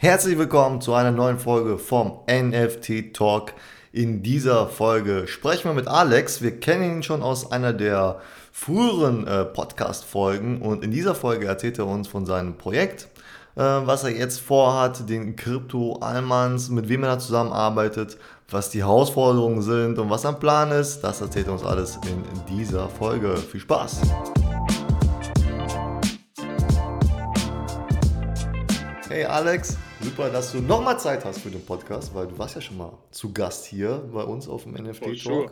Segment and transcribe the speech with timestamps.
[0.00, 3.52] Herzlich willkommen zu einer neuen Folge vom NFT Talk.
[3.90, 6.40] In dieser Folge sprechen wir mit Alex.
[6.40, 8.20] Wir kennen ihn schon aus einer der
[8.52, 13.08] früheren äh, Podcast-Folgen und in dieser Folge erzählt er uns von seinem Projekt,
[13.56, 18.18] äh, was er jetzt vorhat, den Crypto Almans, mit wem er da zusammenarbeitet,
[18.50, 21.00] was die Herausforderungen sind und was sein Plan ist.
[21.00, 22.22] Das erzählt er uns alles in
[22.56, 23.36] dieser Folge.
[23.36, 24.02] Viel Spaß!
[29.08, 32.60] Hey Alex, super, dass du nochmal Zeit hast für den Podcast, weil du warst ja
[32.60, 35.18] schon mal zu Gast hier bei uns auf dem NFT Talk.
[35.18, 35.50] Sure.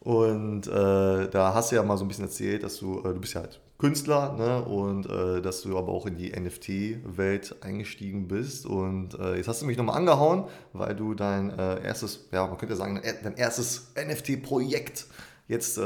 [0.00, 3.20] Und äh, da hast du ja mal so ein bisschen erzählt, dass du, äh, du
[3.20, 4.62] bist ja halt Künstler, ne?
[4.64, 8.64] Und äh, dass du aber auch in die NFT-Welt eingestiegen bist.
[8.66, 12.56] Und äh, jetzt hast du mich nochmal angehauen, weil du dein äh, erstes, ja, man
[12.56, 15.06] könnte ja sagen, dein erstes NFT-Projekt
[15.48, 15.80] jetzt äh,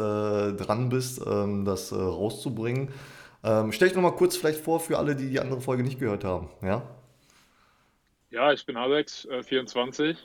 [0.52, 2.90] dran bist, ähm, das rauszubringen.
[3.44, 6.24] Ähm, stell dich nochmal kurz vielleicht vor für alle, die die andere Folge nicht gehört
[6.24, 6.48] haben.
[6.62, 6.82] Ja,
[8.30, 10.16] ja ich bin Alex, äh, 24,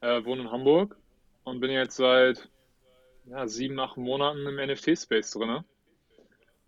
[0.00, 0.96] äh, wohne in Hamburg
[1.44, 2.48] und bin jetzt seit
[3.26, 5.62] ja, sieben, acht Monaten im NFT-Space drin.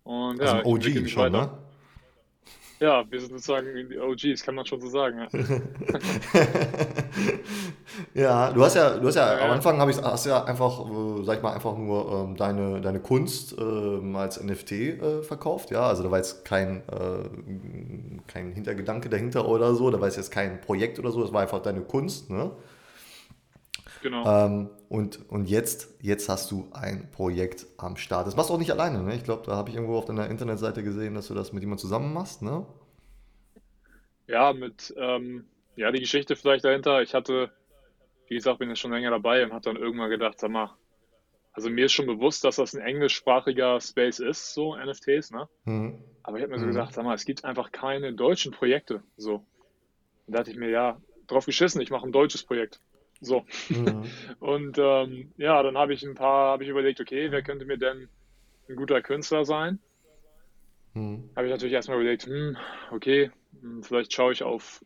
[0.05, 1.31] Und ja, also OG schon, weiter.
[1.31, 1.59] ne?
[2.81, 5.21] Ja, wir sind sozusagen die OGs, kann man schon so sagen.
[5.21, 5.29] Ja,
[8.15, 10.81] ja du hast ja, du hast ja, ja am Anfang habe ich hast ja einfach,
[10.81, 15.71] äh, sag ich mal, einfach nur ähm, deine, deine Kunst ähm, als NFT äh, verkauft,
[15.71, 15.87] ja.
[15.87, 17.29] Also da war jetzt kein, äh,
[18.27, 21.63] kein Hintergedanke dahinter oder so, da war jetzt kein Projekt oder so, das war einfach
[21.63, 22.51] deine Kunst, ne?
[24.03, 24.27] Genau.
[24.27, 28.27] Ähm, und, und jetzt, jetzt hast du ein Projekt am Start.
[28.27, 29.15] Das machst du auch nicht alleine, ne?
[29.15, 31.83] Ich glaube, da habe ich irgendwo auf deiner Internetseite gesehen, dass du das mit jemandem
[31.83, 32.67] zusammen machst, ne?
[34.27, 35.45] Ja, mit, ähm,
[35.77, 37.01] ja, die Geschichte vielleicht dahinter.
[37.03, 37.51] Ich hatte,
[38.33, 40.75] wie gesagt, bin ja schon länger dabei und habe dann irgendwann gedacht, sag mal,
[41.53, 45.49] also mir ist schon bewusst, dass das ein englischsprachiger Space ist, so NFTs, ne?
[45.65, 46.03] Mhm.
[46.23, 46.71] Aber ich habe mir so mhm.
[46.71, 49.35] gedacht, sag mal, es gibt einfach keine deutschen Projekte, so.
[49.35, 52.81] Und da dachte ich mir, ja, drauf geschissen, ich mache ein deutsches Projekt.
[53.21, 53.45] So.
[53.69, 54.05] Mhm.
[54.41, 57.77] Und ähm, ja, dann habe ich ein paar, habe ich überlegt, okay, wer könnte mir
[57.77, 58.09] denn
[58.71, 59.79] ein guter Künstler sein?
[60.95, 61.29] Mhm.
[61.37, 62.57] Habe ich natürlich erstmal überlegt, hm,
[62.93, 64.83] okay, hm, vielleicht schaue ich auf,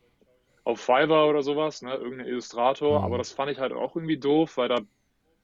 [0.67, 3.05] auf Fiverr oder sowas, ne, irgendein Illustrator, mhm.
[3.05, 4.81] aber das fand ich halt auch irgendwie doof, weil da,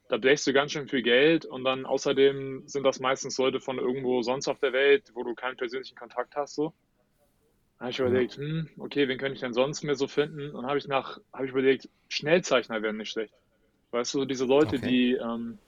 [0.08, 3.78] da bläst du ganz schön viel Geld und dann außerdem sind das meistens Leute von
[3.78, 6.74] irgendwo sonst auf der Welt, wo du keinen persönlichen Kontakt hast, so.
[7.78, 10.50] Dann habe ich überlegt, hm, okay, wen könnte ich denn sonst mehr so finden?
[10.50, 13.34] Und habe ich nach, habe ich überlegt, Schnellzeichner wären nicht schlecht.
[13.92, 14.88] Weißt du, diese Leute, okay.
[14.88, 15.58] die ähm,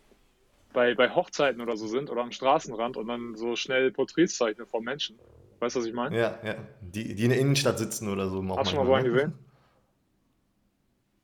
[0.73, 4.67] bei, bei Hochzeiten oder so sind oder am Straßenrand und dann so schnell Porträts zeichnen
[4.67, 5.17] von Menschen.
[5.61, 6.19] Weißt du, was ich meine?
[6.19, 6.57] Ja, ja.
[6.81, 8.43] Die, die in der Innenstadt sitzen oder so.
[8.57, 9.44] Hast du schon mal so einen gesehen?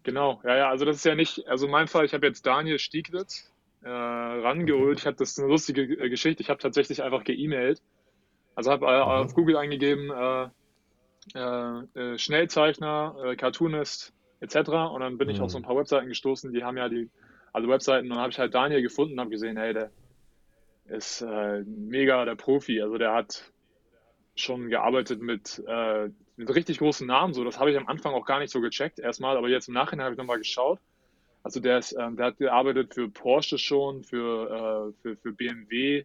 [0.03, 2.47] Genau, ja, ja, also das ist ja nicht, also in meinem Fall, ich habe jetzt
[2.47, 3.53] Daniel Stieglitz
[3.83, 4.99] äh, rangeholt.
[4.99, 6.43] Ich habe das eine lustige äh, Geschichte.
[6.43, 7.83] Ich habe tatsächlich einfach geemailt.
[8.55, 9.03] Also habe äh, mhm.
[9.03, 10.49] auf Google eingegeben, äh,
[11.39, 14.57] äh, Schnellzeichner, Cartoonist etc.
[14.93, 15.45] Und dann bin ich mhm.
[15.45, 17.11] auf so ein paar Webseiten gestoßen, die haben ja die,
[17.53, 19.91] alle Webseiten und dann habe ich halt Daniel gefunden und habe gesehen, hey, der
[20.87, 21.25] ist
[21.67, 22.81] mega der Profi.
[22.81, 23.53] Also der hat
[24.35, 26.09] schon gearbeitet mit, äh,
[26.41, 27.35] mit richtig großen Namen.
[27.35, 29.75] So, das habe ich am Anfang auch gar nicht so gecheckt erstmal, aber jetzt im
[29.75, 30.79] Nachhinein habe ich nochmal geschaut.
[31.43, 36.05] Also der ist, ähm, der hat gearbeitet für Porsche schon, für, äh, für, für BMW,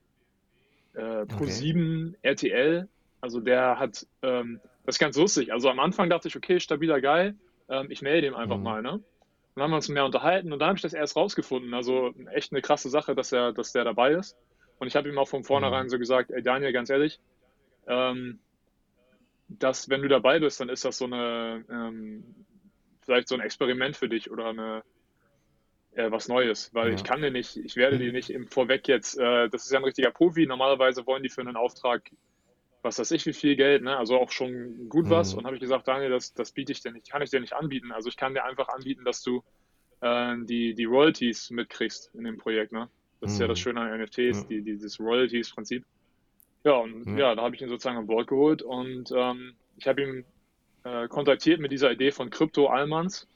[0.93, 2.17] äh, Pro7, okay.
[2.21, 2.87] RTL.
[3.21, 5.51] Also der hat ähm, das ist ganz lustig.
[5.51, 7.33] Also am Anfang dachte ich, okay, stabiler Guy,
[7.69, 8.63] ähm, ich melde ihm einfach mhm.
[8.63, 8.93] mal, ne?
[8.93, 9.03] Und
[9.55, 11.73] dann haben wir uns mehr unterhalten und dann habe ich das erst rausgefunden.
[11.73, 14.37] Also echt eine krasse Sache, dass er, dass der dabei ist.
[14.79, 15.89] Und ich habe ihm auch von vornherein mhm.
[15.89, 17.19] so gesagt, ey Daniel, ganz ehrlich,
[17.87, 18.39] ähm,
[19.47, 22.23] dass wenn du dabei bist, dann ist das so eine, ähm,
[23.01, 24.83] vielleicht so ein Experiment für dich oder eine,
[25.93, 26.95] äh, was Neues, weil ja.
[26.95, 29.79] ich kann dir nicht, ich werde dir nicht im Vorweg jetzt, äh, das ist ja
[29.79, 32.09] ein richtiger Profi, normalerweise wollen die für einen Auftrag
[32.85, 33.97] was weiß ich, wie viel Geld, ne?
[33.97, 35.33] also auch schon gut was.
[35.33, 35.39] Mhm.
[35.39, 37.53] Und habe ich gesagt, Daniel, das, das biete ich dir nicht, kann ich dir nicht
[37.53, 37.91] anbieten.
[37.91, 39.43] Also ich kann dir einfach anbieten, dass du
[40.01, 42.71] äh, die, die Royalties mitkriegst in dem Projekt.
[42.71, 42.87] Ne?
[43.19, 43.33] Das mhm.
[43.33, 43.63] ist ja das mhm.
[43.63, 44.43] Schöne an NFTs, ja.
[44.47, 45.83] die, dieses Royalties-Prinzip.
[46.65, 47.29] Ja, und ja.
[47.29, 47.35] ja.
[47.35, 50.25] da habe ich ihn sozusagen an Bord geholt und ähm, ich habe ihn
[50.83, 53.27] äh, kontaktiert mit dieser Idee von Crypto Almans.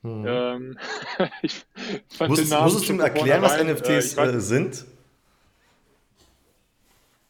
[0.00, 0.24] Mhm.
[0.26, 0.78] Ähm,
[1.42, 1.64] ich
[2.08, 4.86] fand Muss, den Namen musstest du ihm erklären, was NFTs äh, sind?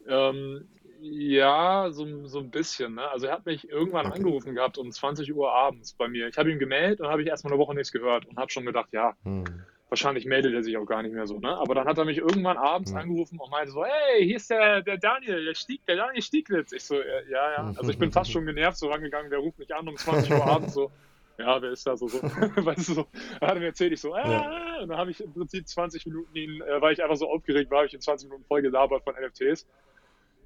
[0.08, 0.68] Ähm,
[1.00, 2.94] ja, so, so ein bisschen.
[2.94, 3.08] Ne?
[3.08, 4.18] Also er hat mich irgendwann okay.
[4.18, 6.28] angerufen gehabt um 20 Uhr abends bei mir.
[6.28, 8.64] Ich habe ihm gemeldet und habe ich erstmal eine Woche nichts gehört und habe schon
[8.64, 9.44] gedacht, ja, hm.
[9.92, 11.38] Wahrscheinlich meldet er sich auch gar nicht mehr so.
[11.38, 11.54] Ne?
[11.54, 14.80] Aber dann hat er mich irgendwann abends angerufen und meinte so, hey, hier ist der,
[14.80, 16.72] der Daniel, der, Stieg, der Daniel Stieglitz.
[16.72, 17.74] Ich so, ja, ja.
[17.76, 20.46] Also ich bin fast schon genervt so rangegangen, der ruft mich an um 20 Uhr
[20.46, 20.90] abends so.
[21.36, 22.08] Ja, wer ist da so?
[22.08, 23.06] so weißt du, so,
[23.38, 24.78] da hat er mir erzählt, ich so, äh, ja.
[24.80, 27.70] und dann habe ich im Prinzip 20 Minuten ihn, äh, weil ich einfach so aufgeregt
[27.70, 29.66] war, habe ich in 20 Minuten voll gelabert von NFTs.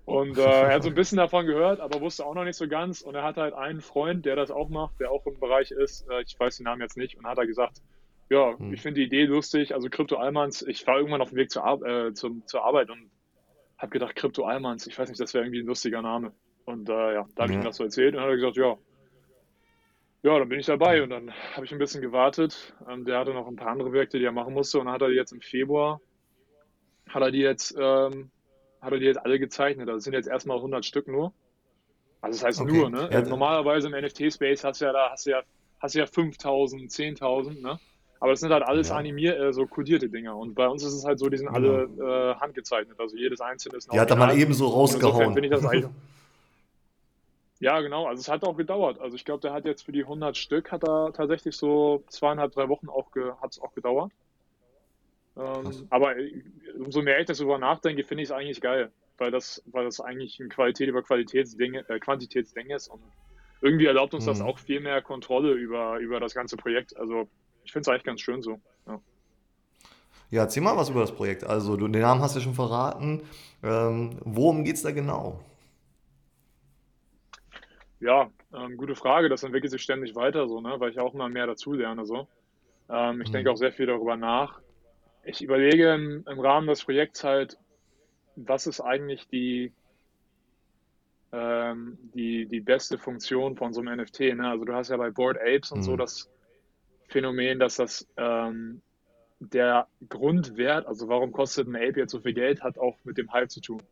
[0.06, 2.66] Und äh, er hat so ein bisschen davon gehört, aber wusste auch noch nicht so
[2.66, 3.00] ganz.
[3.00, 6.08] Und er hat halt einen Freund, der das auch macht, der auch im Bereich ist.
[6.10, 7.16] Äh, ich weiß den Namen jetzt nicht.
[7.16, 7.80] Und hat er gesagt,
[8.28, 8.72] ja, hm.
[8.72, 9.74] ich finde die Idee lustig.
[9.74, 12.90] Also Krypto Almans, ich war irgendwann auf dem Weg zur, Ar äh, zum, zur Arbeit
[12.90, 13.10] und
[13.78, 16.32] habe gedacht, Krypto Almans, ich weiß nicht, das wäre irgendwie ein lustiger Name.
[16.64, 18.76] Und äh, ja, da habe ich ihm das so erzählt und hat er gesagt, ja,
[20.22, 22.74] ja, dann bin ich dabei und dann habe ich ein bisschen gewartet.
[22.90, 25.02] Ähm, der hatte noch ein paar andere Projekte, die er machen musste und dann hat
[25.02, 26.00] er die jetzt im Februar,
[27.08, 28.32] hat er die jetzt, ähm,
[28.80, 29.88] hat er die jetzt alle gezeichnet.
[29.88, 31.32] Also es sind jetzt erstmal 100 Stück nur.
[32.20, 32.72] Also das heißt okay.
[32.72, 33.08] nur, ne?
[33.12, 35.42] Ja, Normalerweise im NFT-Space hast du ja da, hast du ja,
[35.78, 37.78] hast du ja 5000, 10.000, ne?
[38.20, 38.96] Aber das sind halt alles ja.
[38.96, 40.36] animiert, äh, so kodierte Dinger.
[40.36, 42.98] Und bei uns ist es halt so, die sind alle äh, handgezeichnet.
[42.98, 45.36] Also jedes einzelne ist ein Die hat er mal eben so rausgehauen.
[45.42, 45.90] Ich das eigentlich,
[47.58, 48.06] Ja, genau.
[48.06, 49.00] Also es hat auch gedauert.
[49.00, 52.52] Also ich glaube, der hat jetzt für die 100 Stück hat er tatsächlich so zweieinhalb,
[52.52, 53.06] drei Wochen auch
[53.40, 54.12] hat es auch gedauert.
[55.38, 56.42] Ähm, aber äh,
[56.78, 60.40] umso mehr ich darüber nachdenke, finde ich es eigentlich geil, weil das, weil das eigentlich
[60.40, 63.02] ein Qualität über Qualitätsding, äh, Quantitätsding ist und
[63.60, 64.30] irgendwie erlaubt uns mhm.
[64.30, 66.96] das auch viel mehr Kontrolle über, über das ganze Projekt.
[66.96, 67.28] Also
[67.66, 68.60] ich finde es eigentlich ganz schön so.
[68.86, 69.00] Ja.
[70.30, 71.44] ja, erzähl mal was über das Projekt.
[71.44, 73.22] Also du den Namen hast du schon verraten.
[73.62, 75.40] Ähm, worum geht es da genau?
[77.98, 79.28] Ja, ähm, gute Frage.
[79.28, 80.76] Das entwickelt sich ständig weiter, so, ne?
[80.78, 82.06] weil ich auch immer mehr dazu lerne.
[82.06, 82.28] So.
[82.88, 83.32] Ähm, ich mhm.
[83.32, 84.60] denke auch sehr viel darüber nach.
[85.24, 87.58] Ich überlege im, im, Rahmen des Projekts halt,
[88.36, 89.72] was ist eigentlich die,
[91.32, 94.20] ähm, die, die beste Funktion von so einem NFT.
[94.36, 94.48] Ne?
[94.48, 95.82] Also du hast ja bei Board Apes und mhm.
[95.82, 96.30] so das
[97.08, 98.82] Phänomen, dass das ähm,
[99.38, 103.32] der Grundwert, also warum kostet ein Ape jetzt so viel Geld, hat auch mit dem
[103.32, 103.82] Hype zu tun.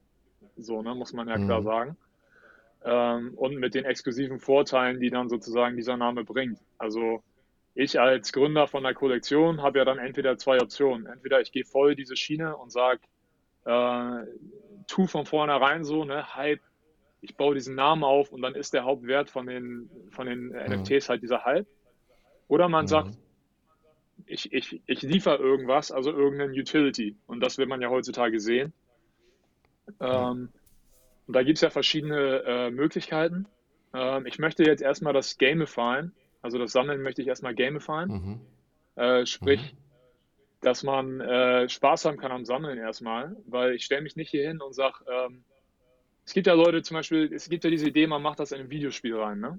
[0.56, 1.46] So, ne, muss man ja mhm.
[1.46, 1.96] klar sagen
[2.84, 6.58] ähm, und mit den exklusiven Vorteilen, die dann sozusagen dieser Name bringt.
[6.78, 7.22] Also
[7.75, 11.06] ich als Gründer von der Kollektion habe ja dann entweder zwei Optionen.
[11.06, 13.00] Entweder ich gehe voll diese Schiene und sage,
[13.64, 14.26] äh,
[14.87, 16.60] tu von vornherein so, ne, Hype,
[17.20, 20.82] ich baue diesen Namen auf und dann ist der Hauptwert von den, von den mhm.
[20.82, 21.67] NFTs halt dieser Hype.
[22.49, 22.88] Oder man mhm.
[22.88, 23.19] sagt,
[24.26, 27.17] ich, ich, ich liefere irgendwas, also irgendein Utility.
[27.26, 28.73] Und das will man ja heutzutage sehen.
[30.00, 30.50] Ähm,
[31.26, 33.46] und da gibt es ja verschiedene äh, Möglichkeiten.
[33.93, 36.12] Ähm, ich möchte jetzt erstmal das Gamifyen,
[36.43, 38.08] also das Sammeln möchte ich erstmal gamifyen.
[38.08, 38.41] Mhm.
[38.96, 39.79] Äh, sprich, mhm.
[40.61, 44.46] dass man äh, Spaß haben kann am Sammeln erstmal, weil ich stelle mich nicht hier
[44.46, 45.44] hin und sage, ähm,
[46.26, 48.61] es gibt ja Leute zum Beispiel, es gibt ja diese Idee, man macht das in
[48.61, 49.58] ein Videospiel rein, ne?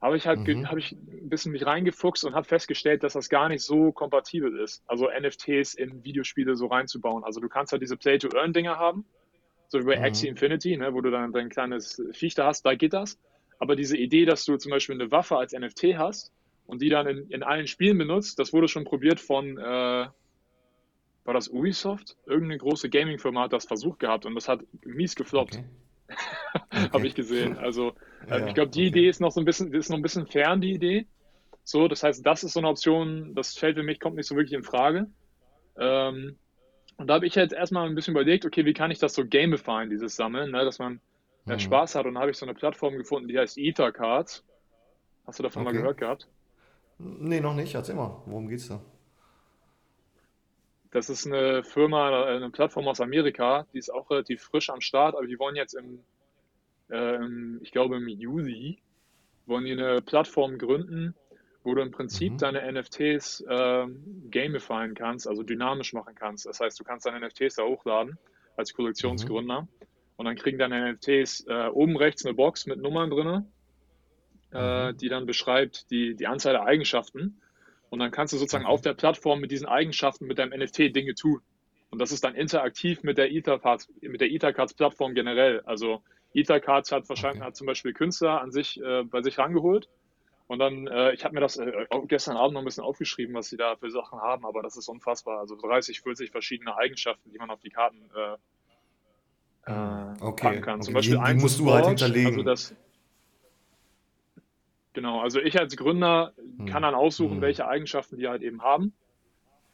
[0.00, 0.68] Aber ich halt, mhm.
[0.68, 4.58] habe ich ein bisschen mich reingefuchst und habe festgestellt, dass das gar nicht so kompatibel
[4.58, 4.82] ist.
[4.86, 7.22] Also NFTs in Videospiele so reinzubauen.
[7.22, 9.04] Also du kannst halt diese Play-to-Earn-Dinger haben
[9.70, 10.04] so wie bei mhm.
[10.04, 13.18] Axie Infinity, ne, wo du dann dein kleines Viech da hast, da geht das.
[13.58, 16.32] Aber diese Idee, dass du zum Beispiel eine Waffe als NFT hast
[16.66, 20.08] und die dann in, in allen Spielen benutzt, das wurde schon probiert von, äh,
[21.24, 22.16] war das Ubisoft?
[22.26, 25.56] Irgendeine große Gaming-Firma hat das versucht gehabt und das hat mies gefloppt.
[25.56, 25.64] Okay.
[26.72, 26.88] Okay.
[26.92, 27.58] Habe ich gesehen.
[27.58, 27.94] Also
[28.28, 28.88] äh, ja, ich glaube, die okay.
[28.88, 31.06] Idee ist noch so ein bisschen, ist noch ein bisschen fern, die Idee.
[31.64, 34.34] So, das heißt, das ist so eine Option, das fällt für mich, kommt nicht so
[34.34, 35.08] wirklich in Frage.
[35.76, 36.36] Ähm,
[36.96, 39.24] und da habe ich jetzt erstmal ein bisschen überlegt, okay, wie kann ich das so
[39.26, 41.00] gamifyen, dieses Sammeln, ne, dass man
[41.44, 41.58] mhm.
[41.58, 42.06] Spaß hat.
[42.06, 44.44] Und da habe ich so eine Plattform gefunden, die heißt Ethercards.
[45.26, 45.72] Hast du davon okay.
[45.72, 46.28] mal gehört gehabt?
[46.98, 47.74] Nee, noch nicht.
[47.74, 48.80] Erzähl mal, worum geht's da?
[50.90, 55.14] Das ist eine Firma, eine Plattform aus Amerika, die ist auch relativ frisch am Start,
[55.14, 56.00] aber die wollen jetzt im,
[56.90, 57.18] äh,
[57.62, 58.82] ich glaube im Juli,
[59.46, 61.14] wollen die eine Plattform gründen,
[61.62, 62.38] wo du im Prinzip mhm.
[62.38, 63.86] deine NFTs äh,
[64.30, 66.46] gamifyen kannst, also dynamisch machen kannst.
[66.46, 68.18] Das heißt, du kannst deine NFTs da hochladen
[68.56, 69.68] als Kollektionsgründer mhm.
[70.16, 73.46] und dann kriegen deine NFTs äh, oben rechts eine Box mit Nummern drin,
[74.52, 74.96] äh, mhm.
[74.96, 77.40] die dann beschreibt die, die Anzahl der Eigenschaften.
[77.90, 81.14] Und dann kannst du sozusagen auf der Plattform mit diesen Eigenschaften mit deinem NFT Dinge
[81.14, 81.40] tun.
[81.90, 85.60] Und das ist dann interaktiv mit der Ethercards, mit der Ethercards Plattform generell.
[85.62, 86.02] Also
[86.34, 87.48] Ethercards hat wahrscheinlich okay.
[87.48, 89.88] hat zum Beispiel Künstler an sich äh, bei sich rangeholt
[90.50, 93.48] und dann, äh, ich habe mir das äh, gestern Abend noch ein bisschen aufgeschrieben, was
[93.50, 95.38] sie da für Sachen haben, aber das ist unfassbar.
[95.38, 100.48] Also 30, 40 verschiedene Eigenschaften, die man auf die Karten äh, äh okay.
[100.48, 100.82] packen kann.
[100.82, 102.32] Zum Beispiel die, die musst du halt hinterlegen.
[102.32, 102.74] Also das,
[104.92, 106.66] genau, also ich als Gründer hm.
[106.66, 107.42] kann dann aussuchen, hm.
[107.42, 108.92] welche Eigenschaften die halt eben haben.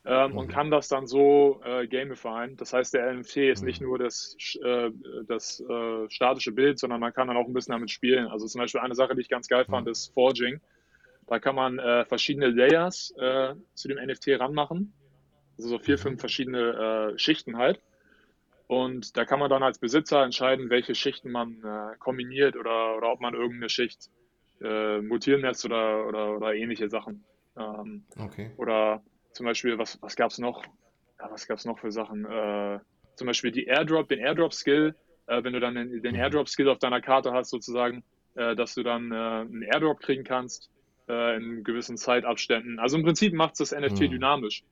[0.09, 0.39] Ähm, hm.
[0.39, 2.57] Und kann das dann so äh, gamifyen.
[2.57, 3.89] Das heißt, der NFT ist nicht hm.
[3.89, 4.91] nur das, äh,
[5.27, 8.29] das äh, statische Bild, sondern man kann dann auch ein bisschen damit spielen.
[8.29, 9.93] Also zum Beispiel eine Sache, die ich ganz geil fand, hm.
[9.93, 10.61] ist Forging.
[11.27, 14.93] Da kann man äh, verschiedene Layers äh, zu dem NFT ranmachen.
[15.59, 17.81] Also so vier, fünf verschiedene äh, Schichten halt.
[18.69, 23.11] Und da kann man dann als Besitzer entscheiden, welche Schichten man äh, kombiniert oder, oder
[23.11, 24.09] ob man irgendeine Schicht
[24.61, 27.25] äh, mutieren lässt oder, oder, oder ähnliche Sachen.
[27.57, 28.53] Ähm, okay.
[28.57, 29.03] Oder
[29.37, 30.65] zum Beispiel, was, was gab es noch?
[31.19, 32.25] Ja, was gab es noch für Sachen?
[32.25, 32.81] Äh,
[33.15, 34.95] zum Beispiel die Airdrop, den Airdrop-Skill
[35.27, 36.21] äh, wenn du dann den, den mhm.
[36.21, 38.03] Airdrop-Skill auf deiner Karte hast, sozusagen,
[38.35, 40.71] äh, dass du dann äh, einen Airdrop kriegen kannst
[41.09, 42.79] äh, in gewissen Zeitabständen.
[42.79, 44.11] Also im Prinzip macht es das NFT mhm.
[44.11, 44.63] dynamisch.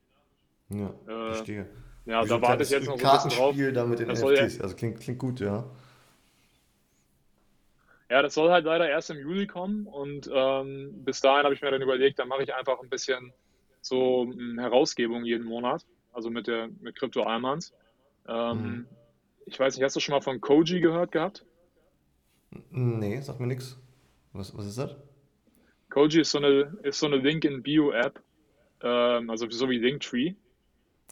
[0.70, 1.68] Ja, äh, verstehe.
[2.06, 3.56] Ja, Wie da warte ich jetzt noch so ein bisschen drauf.
[3.72, 5.64] damit in NFTs, also klingt, klingt gut, ja.
[8.10, 11.62] Ja, das soll halt leider erst im Juli kommen und ähm, bis dahin habe ich
[11.62, 13.32] mir dann überlegt, dann mache ich einfach ein bisschen
[13.84, 17.72] so hm, Herausgebung jeden Monat, also mit der mit Crypto Almans.
[18.26, 18.86] Ähm, mhm.
[19.46, 21.44] Ich weiß nicht, hast du schon mal von Koji gehört gehabt?
[22.70, 23.78] Nee, sag mir nichts.
[24.32, 24.96] Was, was ist das?
[25.90, 28.20] Koji ist so eine, ist so eine Link-in-Bio-App,
[28.82, 30.34] ähm, also so wie Linktree.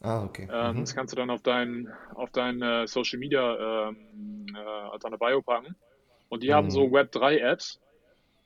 [0.03, 0.49] Ah, okay.
[0.51, 0.81] Ähm, mhm.
[0.81, 5.19] Das kannst du dann auf dein, auf dein äh, Social Media, ähm, äh, auf deine
[5.19, 5.77] Bio packen.
[6.29, 6.55] Und die mhm.
[6.55, 7.79] haben so Web3-Apps,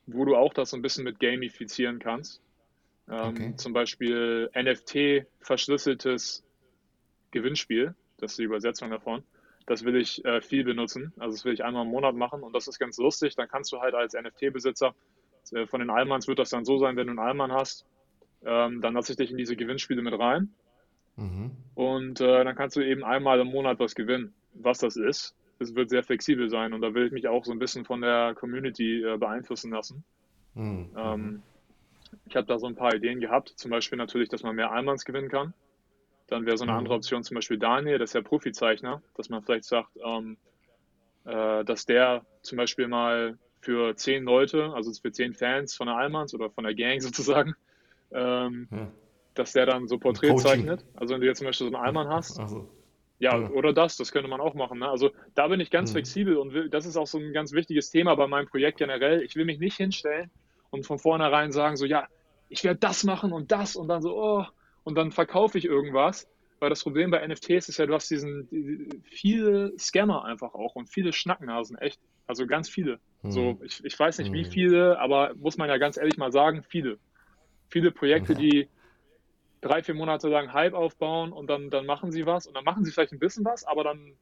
[0.06, 2.42] wo du auch das so ein bisschen mit gamifizieren kannst.
[3.10, 3.54] Ähm, okay.
[3.56, 6.44] Zum Beispiel NFT verschlüsseltes
[7.30, 9.22] Gewinnspiel, das ist die Übersetzung davon.
[9.66, 11.12] Das will ich äh, viel benutzen.
[11.18, 13.34] Also das will ich einmal im Monat machen und das ist ganz lustig.
[13.34, 14.94] Dann kannst du halt als NFT-Besitzer,
[15.52, 17.84] äh, von den Allmanns wird das dann so sein, wenn du einen Allmann hast,
[18.44, 20.54] ähm, dann lasse ich dich in diese Gewinnspiele mit rein.
[21.16, 21.52] Mhm.
[21.74, 24.34] Und äh, dann kannst du eben einmal im Monat was gewinnen.
[24.54, 27.52] Was das ist, es wird sehr flexibel sein und da will ich mich auch so
[27.52, 30.04] ein bisschen von der Community äh, beeinflussen lassen.
[30.54, 30.90] Mhm.
[30.96, 31.42] Ähm,
[32.26, 35.04] ich habe da so ein paar Ideen gehabt, zum Beispiel natürlich, dass man mehr Allmanns
[35.04, 35.54] gewinnen kann.
[36.28, 36.78] Dann wäre so eine mhm.
[36.78, 40.36] andere Option zum Beispiel Daniel, das ist ja Profizeichner, dass man vielleicht sagt, ähm,
[41.24, 45.96] äh, dass der zum Beispiel mal für zehn Leute, also für zehn Fans von der
[45.96, 47.54] Allmanns oder von der Gang sozusagen,
[48.12, 48.90] ähm, ja.
[49.34, 50.84] dass der dann so Porträt zeichnet.
[50.94, 52.68] Also wenn du jetzt zum Beispiel so einen Allmann hast, also,
[53.18, 54.80] ja, ja, oder das, das könnte man auch machen.
[54.80, 54.88] Ne?
[54.88, 55.94] Also da bin ich ganz mhm.
[55.94, 59.22] flexibel und will, das ist auch so ein ganz wichtiges Thema bei meinem Projekt generell.
[59.22, 60.30] Ich will mich nicht hinstellen
[60.76, 62.06] und von vornherein sagen, so ja,
[62.48, 64.44] ich werde das machen und das und dann so, oh,
[64.84, 66.28] und dann verkaufe ich irgendwas.
[66.58, 70.74] Weil das Problem bei NFTs ist ja, du hast diesen die, viele Scammer einfach auch
[70.74, 72.00] und viele Schnacknasen, echt.
[72.26, 72.98] Also ganz viele.
[73.22, 73.30] Mhm.
[73.30, 74.34] So, ich, ich weiß nicht, mhm.
[74.34, 76.98] wie viele, aber muss man ja ganz ehrlich mal sagen, viele.
[77.68, 78.38] Viele Projekte, mhm.
[78.38, 78.68] die
[79.60, 82.84] drei, vier Monate lang Hype aufbauen und dann, dann machen sie was und dann machen
[82.84, 84.14] sie vielleicht ein bisschen was, aber dann,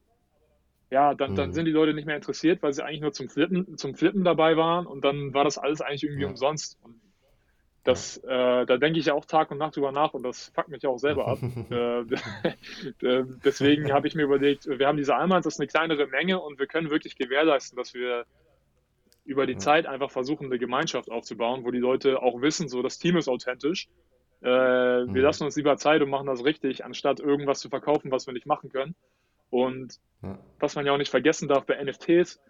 [0.91, 1.53] ja, dann, dann mhm.
[1.55, 4.57] sind die Leute nicht mehr interessiert, weil sie eigentlich nur zum Flippen, zum Flippen dabei
[4.57, 6.29] waren und dann war das alles eigentlich irgendwie ja.
[6.29, 6.79] umsonst.
[6.83, 7.01] Und
[7.85, 10.69] das, äh, da denke ich ja auch Tag und Nacht drüber nach und das fuckt
[10.69, 11.39] mich auch selber ab.
[11.71, 12.01] Äh,
[13.07, 16.41] äh, deswegen habe ich mir überlegt, wir haben diese Almans, das ist eine kleinere Menge
[16.41, 18.25] und wir können wirklich gewährleisten, dass wir
[19.25, 19.59] über die ja.
[19.59, 23.29] Zeit einfach versuchen, eine Gemeinschaft aufzubauen, wo die Leute auch wissen, so das Team ist
[23.29, 23.89] authentisch.
[24.43, 25.17] Äh, wir mhm.
[25.17, 28.47] lassen uns lieber Zeit und machen das richtig, anstatt irgendwas zu verkaufen, was wir nicht
[28.47, 28.95] machen können.
[29.51, 30.39] Und ja.
[30.59, 32.41] was man ja auch nicht vergessen darf bei NFTs,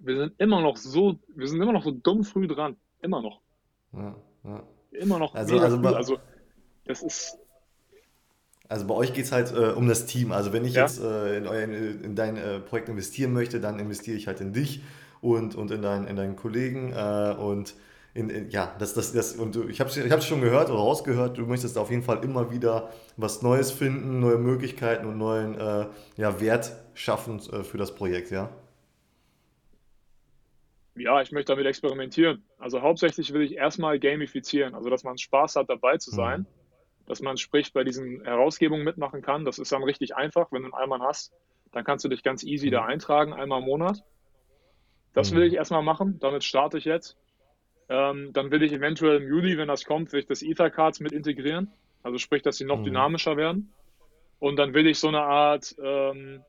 [0.00, 2.76] wir sind immer noch so, wir sind immer noch so dumm früh dran.
[3.00, 3.40] Immer noch.
[3.92, 4.14] Ja.
[4.44, 4.62] Ja.
[4.92, 6.18] Immer noch also, also, bei, also
[6.84, 7.38] das ist.
[8.68, 10.32] Also bei euch geht es halt äh, um das Team.
[10.32, 10.82] Also wenn ich ja.
[10.82, 14.52] jetzt äh, in, euer, in dein äh, Projekt investieren möchte, dann investiere ich halt in
[14.52, 14.82] dich
[15.20, 16.92] und, und in, dein, in deinen Kollegen.
[16.92, 17.74] Äh, und
[18.14, 21.38] in, in, ja, das, das, das, und ich habe es ich schon gehört oder rausgehört,
[21.38, 25.86] du möchtest auf jeden Fall immer wieder was Neues finden, neue Möglichkeiten und neuen äh,
[26.16, 28.50] ja, Wert schaffen äh, für das Projekt, ja?
[30.94, 32.44] Ja, ich möchte damit experimentieren.
[32.58, 36.40] Also hauptsächlich will ich erstmal gamifizieren, also dass man Spaß hat, dabei zu sein.
[36.40, 36.46] Mhm.
[37.06, 39.44] Dass man sprich bei diesen Herausgebungen mitmachen kann.
[39.44, 40.52] Das ist dann richtig einfach.
[40.52, 41.32] Wenn du einen Allmann hast,
[41.72, 42.72] dann kannst du dich ganz easy mhm.
[42.72, 44.04] da eintragen, einmal im Monat.
[45.14, 45.36] Das mhm.
[45.36, 46.18] will ich erstmal machen.
[46.20, 47.16] Damit starte ich jetzt.
[47.92, 51.12] Ähm, dann will ich eventuell im Juli, wenn das kommt, will ich das Ether-Cards mit
[51.12, 51.70] integrieren.
[52.02, 52.84] Also sprich, dass sie noch mhm.
[52.84, 53.70] dynamischer werden.
[54.38, 56.42] Und dann will ich so eine Art, ähm,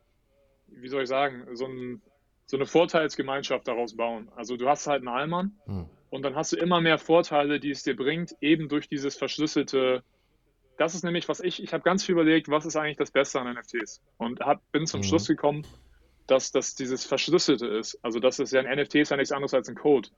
[0.68, 2.02] wie soll ich sagen, so ein
[2.46, 4.30] so eine Vorteilsgemeinschaft daraus bauen.
[4.36, 5.86] Also du hast halt einen Allmann hm.
[6.10, 10.04] und dann hast du immer mehr Vorteile, die es dir bringt, eben durch dieses verschlüsselte.
[10.78, 13.40] Das ist nämlich, was ich, ich habe ganz viel überlegt, was ist eigentlich das Beste
[13.40, 15.08] an NFTs und hab, bin zum hm.
[15.08, 15.66] Schluss gekommen,
[16.28, 17.98] dass das dieses Verschlüsselte ist.
[18.04, 20.10] Also das ist ja ein NFT ist ja nichts anderes als ein Code.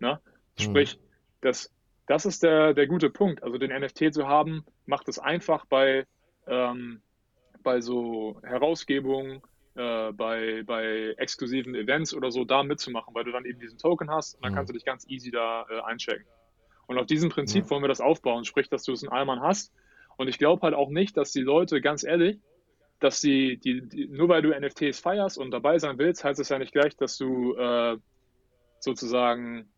[0.00, 0.20] Ne?
[0.58, 0.64] Hm.
[0.64, 0.98] Sprich,
[1.40, 1.72] das,
[2.06, 3.42] das ist der, der gute Punkt.
[3.42, 6.06] Also den NFT zu haben, macht es einfach bei,
[6.46, 7.00] ähm,
[7.62, 9.42] bei so Herausgebungen,
[9.74, 14.10] äh, bei, bei exklusiven Events oder so da mitzumachen, weil du dann eben diesen Token
[14.10, 14.56] hast und dann mhm.
[14.56, 16.26] kannst du dich ganz easy da äh, einchecken.
[16.86, 17.70] Und auf diesem Prinzip ja.
[17.70, 19.72] wollen wir das aufbauen, sprich, dass du es in Allmann hast.
[20.16, 22.40] Und ich glaube halt auch nicht, dass die Leute, ganz ehrlich,
[22.98, 26.48] dass sie, die, die, nur weil du NFTs feierst und dabei sein willst, heißt es
[26.48, 27.98] ja nicht gleich, dass du äh,
[28.80, 29.68] sozusagen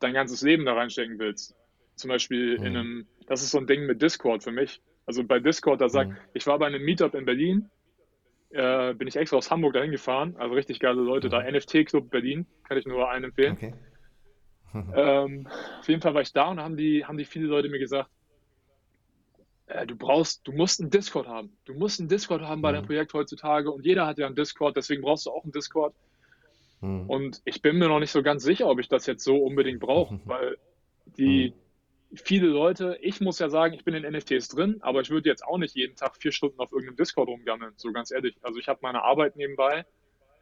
[0.00, 1.54] dein ganzes Leben da reinstecken willst.
[1.96, 2.66] Zum Beispiel mhm.
[2.66, 4.80] in einem, das ist so ein Ding mit Discord für mich.
[5.06, 6.16] Also bei Discord, da sagt, mhm.
[6.34, 7.70] ich war bei einem Meetup in Berlin
[8.50, 10.34] äh, bin ich extra aus Hamburg dahin gefahren.
[10.38, 11.40] Also richtig geile Leute da.
[11.40, 11.56] Mhm.
[11.56, 13.54] NFT-Club Berlin, kann ich nur einen empfehlen.
[13.54, 13.74] Okay.
[14.94, 15.48] ähm,
[15.80, 18.10] auf jeden Fall war ich da und haben die, haben die viele Leute mir gesagt,
[19.66, 21.56] äh, du brauchst, du musst einen Discord haben.
[21.64, 22.86] Du musst einen Discord haben bei deinem Mhm.
[22.86, 25.94] Projekt heutzutage und jeder hat ja einen Discord, deswegen brauchst du auch einen Discord.
[26.80, 27.08] Mhm.
[27.08, 29.80] Und ich bin mir noch nicht so ganz sicher, ob ich das jetzt so unbedingt
[29.80, 30.56] brauche, weil
[31.06, 31.54] die
[32.14, 35.44] viele Leute, ich muss ja sagen, ich bin in NFTs drin, aber ich würde jetzt
[35.44, 38.36] auch nicht jeden Tag vier Stunden auf irgendeinem Discord rumgammeln, so ganz ehrlich.
[38.42, 39.84] Also ich habe meine Arbeit nebenbei,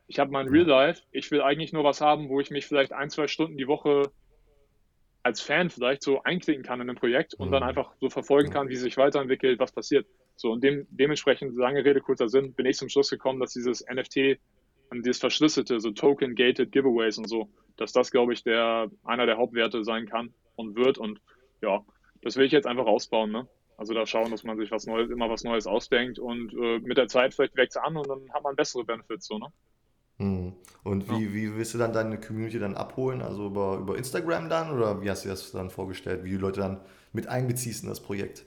[0.06, 2.92] ich habe mein Real Life, ich will eigentlich nur was haben, wo ich mich vielleicht
[2.92, 4.12] ein, zwei Stunden die Woche
[5.24, 7.68] als Fan vielleicht so einklicken kann in ein Projekt und dann Mhm.
[7.70, 10.06] einfach so verfolgen kann, wie sich weiterentwickelt, was passiert.
[10.36, 13.84] So und dem, dementsprechend, lange Rede, kurzer Sinn, bin ich zum Schluss gekommen, dass dieses
[13.88, 14.38] NFT
[14.90, 19.36] und dieses verschlüsselte, so Token-Gated Giveaways und so, dass das, glaube ich, der, einer der
[19.36, 21.20] Hauptwerte sein kann und wird und
[21.60, 21.84] ja,
[22.22, 23.48] das will ich jetzt einfach ausbauen, ne?
[23.78, 26.96] Also da schauen, dass man sich was Neues, immer was Neues ausdenkt und äh, mit
[26.96, 29.48] der Zeit vielleicht wächst es an und dann hat man bessere Benefits, so, ne?
[30.18, 30.54] Mhm.
[30.82, 31.18] Und Ja.
[31.18, 33.20] wie, wie willst du dann deine Community dann abholen?
[33.20, 36.38] Also über, über Instagram dann oder wie hast du dir das dann vorgestellt, wie du
[36.38, 36.80] Leute dann
[37.12, 38.46] mit einbeziehst in das Projekt?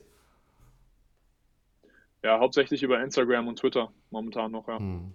[2.22, 4.78] Ja, hauptsächlich über Instagram und Twitter momentan noch, ja.
[4.78, 5.14] Mhm.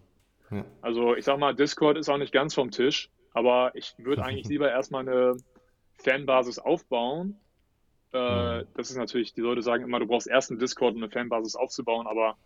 [0.51, 0.65] Ja.
[0.81, 4.47] Also ich sag mal, Discord ist auch nicht ganz vom Tisch, aber ich würde eigentlich
[4.47, 5.37] lieber erstmal eine
[6.03, 7.39] Fanbasis aufbauen.
[8.13, 8.67] Äh, Mhm.
[8.75, 11.55] das ist natürlich, die Leute sagen immer, du brauchst erst einen Discord, um eine Fanbasis
[11.55, 12.37] aufzubauen, aber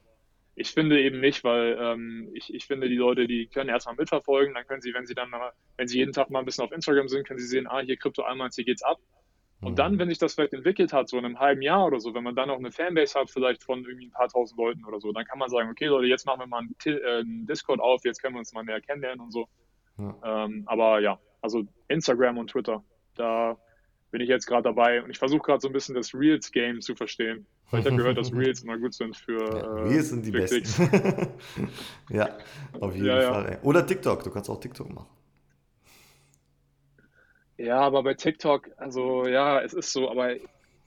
[0.56, 4.56] ich finde eben nicht, weil ähm, ich, ich finde, die Leute, die können erstmal mitverfolgen,
[4.56, 6.72] dann können sie, wenn sie dann mal, wenn sie jeden Tag mal ein bisschen auf
[6.72, 8.98] Instagram sind, können sie sehen, ah, hier Krypto einmal, hier geht's ab.
[9.62, 10.00] Und dann, Mhm.
[10.00, 12.36] wenn sich das vielleicht entwickelt hat, so in einem halben Jahr oder so, wenn man
[12.36, 15.26] dann auch eine Fanbase hat, vielleicht von irgendwie ein paar tausend Leuten oder so, dann
[15.26, 18.22] kann man sagen, okay Leute, jetzt machen wir mal einen, äh, einen Discord auf, jetzt
[18.22, 19.48] können wir uns mal näher kennenlernen und so.
[19.98, 20.46] Ja.
[20.46, 22.84] Ähm, aber ja, also Instagram und Twitter,
[23.16, 23.58] da
[24.12, 26.96] bin ich jetzt gerade dabei und ich versuche gerade so ein bisschen das Reels-Game zu
[26.96, 27.46] verstehen.
[27.70, 30.32] Weil ich habe gehört, dass Reels immer gut sind für, Ja, äh, wir sind die
[30.32, 30.64] Besten.
[32.10, 32.38] Ja,
[32.80, 33.34] auf jeden Ja.
[33.34, 33.60] Fall.
[33.62, 35.08] Oder TikTok, du kannst auch TikTok machen.
[37.60, 40.34] Ja, aber bei TikTok, also ja, es ist so, aber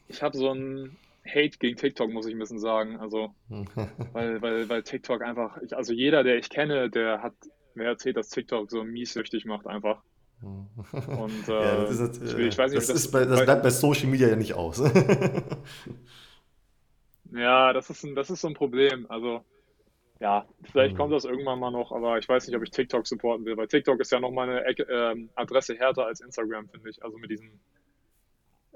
[0.09, 2.97] ich habe so einen Hate gegen TikTok, muss ich ein bisschen sagen.
[2.99, 3.35] Also,
[4.12, 7.35] weil, weil, weil TikTok einfach, ich, also jeder, der ich kenne, der hat
[7.75, 10.02] mir erzählt, dass TikTok so mies süchtig macht einfach.
[10.43, 13.62] Und äh, ja, das, ist, jetzt, deswegen, ich weiß nicht, das, das, bei, das bleibt
[13.62, 14.83] bei Social Media ja nicht aus.
[17.35, 19.07] Ja, das ist ein, das ist so ein Problem.
[19.09, 19.42] Also,
[20.22, 20.98] ja, vielleicht Mhm.
[20.98, 23.66] kommt das irgendwann mal noch, aber ich weiß nicht, ob ich TikTok supporten will, weil
[23.66, 27.02] TikTok ist ja noch mal eine ähm, Adresse härter als Instagram, finde ich.
[27.02, 27.58] Also mit diesen,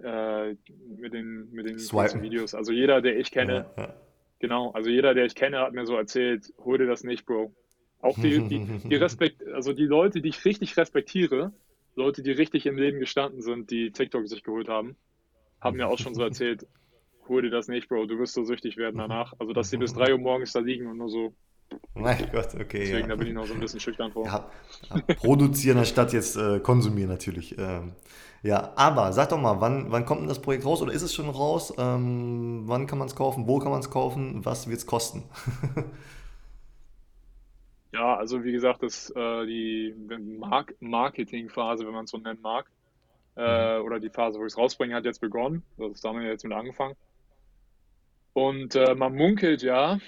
[0.03, 0.57] äh,
[0.99, 2.53] mit den, mit den Videos.
[2.53, 3.95] Also jeder, der ich kenne, ja, ja.
[4.41, 7.55] genau, also jeder, der ich kenne, hat mir so erzählt, hol dir das nicht, Bro.
[8.01, 11.53] Auch die, die, die Respekt, also die Leute, die ich richtig respektiere,
[11.95, 14.97] Leute, die richtig im Leben gestanden sind, die TikTok sich geholt haben,
[15.61, 16.67] haben mir auch schon so erzählt,
[17.29, 19.33] hol dir das nicht, Bro, du wirst so süchtig werden danach.
[19.39, 21.33] Also, dass sie bis 3 Uhr morgens da liegen und nur so,
[21.95, 22.81] Mein Gott, okay.
[22.81, 23.07] deswegen, ja.
[23.09, 24.25] da bin ich noch so ein bisschen schüchtern vor.
[24.27, 24.51] Ja,
[25.17, 27.57] produzieren anstatt jetzt äh, konsumieren natürlich.
[27.59, 27.93] Ähm,
[28.43, 31.15] ja, aber sag doch mal, wann, wann kommt denn das Projekt raus oder ist es
[31.15, 31.75] schon raus?
[31.79, 33.49] Ähm, wann kann man es kaufen?
[33.49, 34.45] Wo kann man es kaufen?
[34.45, 35.25] Was wird es kosten?
[37.93, 39.95] Ja, also wie gesagt, das, äh, die
[40.39, 42.67] Mark Marketingphase, wenn man es so nennen mag,
[43.37, 45.63] äh, oder die Phase, wo ich es rausbringe, hat jetzt begonnen.
[45.79, 46.95] Das ist damit jetzt mit angefangen.
[48.37, 49.99] Und äh, man munkelt ja,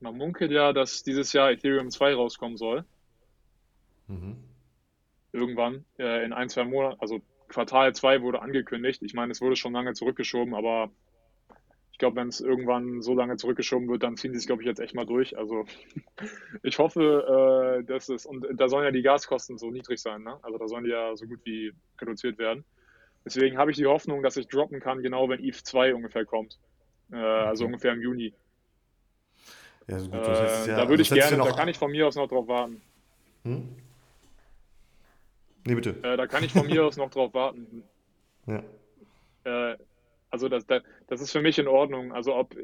[0.00, 2.84] man munkelt ja, dass dieses Jahr Ethereum 2 rauskommen soll.
[4.08, 4.36] Mhm.
[5.32, 7.00] Irgendwann äh, in ein, zwei Monaten.
[7.00, 9.00] Also Quartal 2 wurde angekündigt.
[9.04, 10.90] Ich meine, es wurde schon lange zurückgeschoben, aber
[11.92, 14.66] ich glaube, wenn es irgendwann so lange zurückgeschoben wird, dann ziehen sie es, glaube ich,
[14.66, 15.38] jetzt echt mal durch.
[15.38, 15.64] Also
[16.64, 20.36] ich hoffe, äh, dass es, und da sollen ja die Gaskosten so niedrig sein, ne?
[20.42, 22.64] Also da sollen die ja so gut wie reduziert werden.
[23.24, 26.58] Deswegen habe ich die Hoffnung, dass ich droppen kann, genau wenn ETH 2 ungefähr kommt.
[27.12, 27.72] Äh, Also Okay.
[27.72, 28.34] ungefähr im Juni.
[29.88, 31.56] Ja, so Äh, gut, das heißt, es ja, da würde ich gerne, ja da noch,
[31.56, 32.80] kann ich von mir aus noch drauf warten.
[33.44, 33.76] Hm?
[35.64, 35.90] Nee, bitte.
[36.02, 37.84] Äh, da kann ich von mir aus noch drauf warten.
[38.46, 38.62] Ja.
[39.44, 39.76] Äh,
[40.30, 42.12] also das, das, ist für mich in Ordnung.
[42.12, 42.56] Also ob,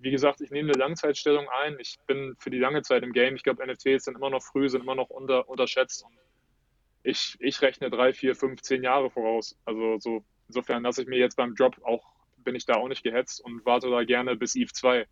[0.00, 1.76] wie gesagt, ich nehme eine Langzeitstellung ein.
[1.80, 3.34] Ich bin für die lange Zeit im Game.
[3.34, 6.04] Ich glaube, NFTs sind immer noch früh, sind immer noch unter, unterschätzt.
[6.04, 6.16] Und
[7.02, 9.58] ich, ich rechne drei, vier, fünf, zehn Jahre voraus.
[9.64, 12.04] Also so insofern lasse ich mir jetzt beim Drop auch,
[12.46, 15.06] bin ich da auch nicht gehetzt und warte da gerne bis EVE 2.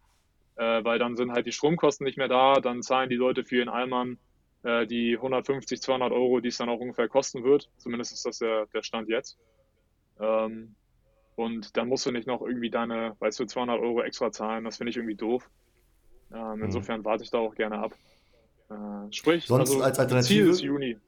[0.56, 3.56] Äh, weil dann sind halt die Stromkosten nicht mehr da, dann zahlen die Leute für
[3.56, 4.18] ihren Allmann
[4.62, 7.68] äh, die 150, 200 Euro, die es dann auch ungefähr kosten wird.
[7.76, 9.36] Zumindest ist das der, der Stand jetzt.
[10.20, 10.76] Ähm,
[11.34, 14.64] und dann musst du nicht noch irgendwie deine, weißt du, 200 Euro extra zahlen.
[14.64, 15.50] Das finde ich irgendwie doof.
[16.32, 16.64] Ähm, Mhm.
[16.66, 17.92] insofern warte ich da auch gerne ab.
[18.70, 20.50] Äh, sprich, Sonst also als Ziel Alternative?
[20.50, 20.98] ist Juni.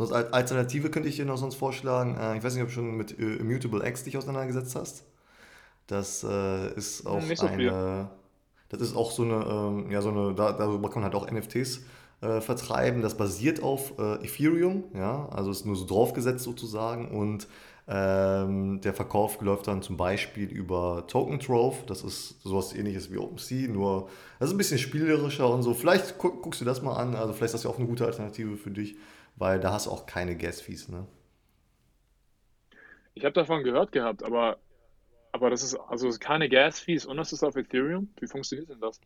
[0.00, 2.74] Sonst als Alternative könnte ich dir noch sonst vorschlagen, äh, ich weiß nicht, ob du
[2.74, 5.04] schon mit äh, Immutable X dich auseinandergesetzt hast.
[5.88, 7.68] Das äh, ist auch nicht so viel.
[7.68, 8.08] eine,
[8.70, 11.30] das ist auch so eine, ähm, ja, so eine, da, darüber kann man halt auch
[11.30, 11.82] NFTs
[12.22, 13.02] äh, vertreiben.
[13.02, 17.46] Das basiert auf äh, Ethereum, ja, also ist nur so draufgesetzt sozusagen und
[17.92, 21.78] Ähm, der Verkauf läuft dann zum Beispiel über Token Trove.
[21.88, 24.08] Das ist sowas ähnliches wie OpenSea, nur
[24.38, 25.74] das ist ein bisschen spielerischer und so.
[25.74, 27.16] Vielleicht guckst du das mal an.
[27.16, 28.96] Also vielleicht ist das ja auch eine gute Alternative für dich,
[29.40, 30.88] weil da hast du auch keine Gas-Fees.
[30.88, 31.06] Ne?
[33.14, 34.58] Ich habe davon gehört gehabt, aber,
[35.32, 38.10] aber das ist also keine Gas-Fees und das ist auf Ethereum.
[38.20, 39.00] Wie funktioniert denn das?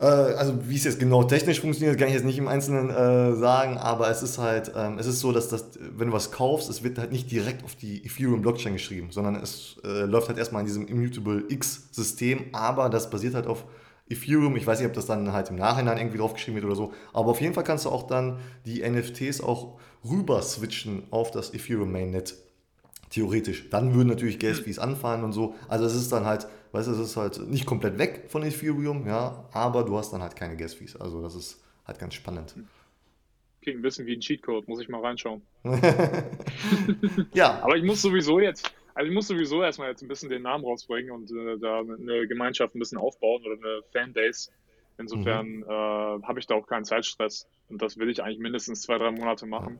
[0.00, 3.36] Äh, also wie es jetzt genau technisch funktioniert, kann ich jetzt nicht im Einzelnen äh,
[3.36, 6.68] sagen, aber es ist halt, ähm, es ist so, dass das, wenn du was kaufst,
[6.68, 10.38] es wird halt nicht direkt auf die Ethereum Blockchain geschrieben, sondern es äh, läuft halt
[10.38, 13.64] erstmal in diesem Immutable X-System, aber das basiert halt auf
[14.10, 14.56] Ethereum.
[14.56, 17.30] Ich weiß nicht, ob das dann halt im Nachhinein irgendwie draufgeschrieben wird oder so, aber
[17.30, 21.92] auf jeden Fall kannst du auch dann die NFTs auch rüber switchen auf das Ethereum
[21.92, 22.34] Mainnet.
[23.10, 23.70] Theoretisch.
[23.70, 25.54] Dann würden natürlich Gas-Fees anfallen und so.
[25.68, 29.06] Also es ist dann halt Weißt du, es ist halt nicht komplett weg von Ethereum,
[29.06, 30.96] ja, aber du hast dann halt keine Gas-Fees.
[30.96, 32.54] Also das ist halt ganz spannend.
[33.60, 35.42] Klingt ein bisschen wie ein Cheatcode, muss ich mal reinschauen.
[37.34, 37.60] ja.
[37.62, 40.62] Aber ich muss sowieso jetzt, also ich muss sowieso erstmal jetzt ein bisschen den Namen
[40.62, 44.50] rausbringen und äh, da eine Gemeinschaft ein bisschen aufbauen oder eine Fanbase.
[44.98, 45.62] Insofern mhm.
[45.62, 45.66] äh,
[46.26, 47.48] habe ich da auch keinen Zeitstress.
[47.70, 49.78] Und das will ich eigentlich mindestens zwei, drei Monate machen.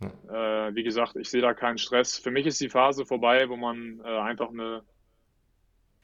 [0.00, 0.66] Ja.
[0.66, 2.18] Äh, wie gesagt, ich sehe da keinen Stress.
[2.18, 4.82] Für mich ist die Phase vorbei, wo man äh, einfach eine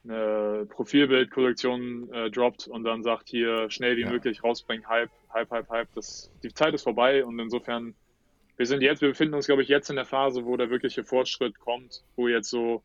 [0.04, 4.10] eine Profilbildkollektion äh, droppt und dann sagt, hier schnell wie ja.
[4.10, 5.88] möglich rausbringen, Hype, Hype, Hype, Hype.
[5.94, 7.94] Das, die Zeit ist vorbei und insofern,
[8.58, 11.04] wir sind jetzt, wir befinden uns, glaube ich, jetzt in der Phase, wo der wirkliche
[11.04, 12.82] Fortschritt kommt, wo jetzt so,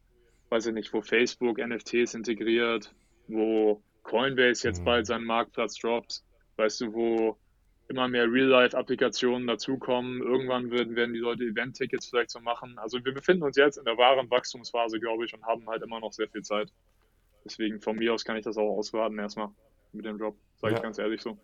[0.49, 2.93] weiß ich nicht, wo Facebook NFTs integriert,
[3.27, 4.85] wo Coinbase jetzt mhm.
[4.85, 6.21] bald seinen Marktplatz droppt,
[6.57, 7.37] weißt du, wo
[7.89, 10.21] immer mehr Real-Life-Applikationen dazukommen.
[10.21, 12.77] Irgendwann werden, werden die Leute Event-Tickets vielleicht so machen.
[12.77, 15.99] Also wir befinden uns jetzt in der wahren Wachstumsphase, glaube ich, und haben halt immer
[15.99, 16.71] noch sehr viel Zeit.
[17.43, 19.49] Deswegen von mir aus kann ich das auch auswarten erstmal
[19.91, 20.77] mit dem Job, sage ja.
[20.77, 21.37] ich ganz ehrlich so.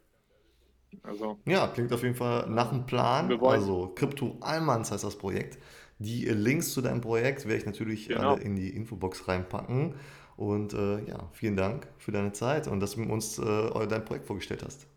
[1.04, 3.32] Also, ja, klingt auf jeden Fall nach einem Plan.
[3.42, 5.60] Also Crypto Almans heißt das Projekt.
[6.00, 8.34] Die Links zu deinem Projekt werde ich natürlich genau.
[8.34, 9.96] alle in die Infobox reinpacken.
[10.38, 14.26] Und äh, ja, vielen Dank für deine Zeit und dass du uns äh, dein Projekt
[14.26, 14.88] vorgestellt hast.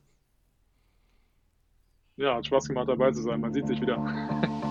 [2.17, 3.41] Ja, hat Spaß gemacht dabei zu sein.
[3.41, 3.97] Man sieht sich wieder.